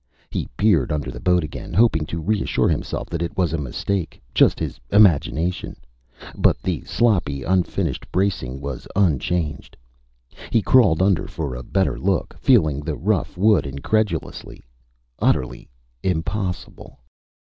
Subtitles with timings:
[0.31, 4.19] He peered under the boat again, hoping to reassure himself that it was a mistake,
[4.33, 5.75] just his imagination.
[6.35, 9.77] But the sloppy, unfinished bracing was unchanged.
[10.49, 14.63] He crawled under for a better look, feeling the rough wood incredulously.
[15.19, 15.69] Utterly
[16.01, 16.97] impossible!